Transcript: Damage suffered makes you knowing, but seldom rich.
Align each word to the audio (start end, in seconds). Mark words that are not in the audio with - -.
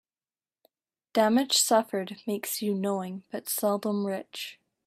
Damage 1.13 1.55
suffered 1.59 2.17
makes 2.25 2.59
you 2.59 2.73
knowing, 2.73 3.21
but 3.29 3.47
seldom 3.47 4.07
rich. 4.07 4.57